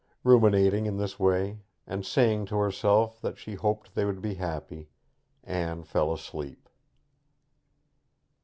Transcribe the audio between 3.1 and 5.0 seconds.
that she hoped they would be happy,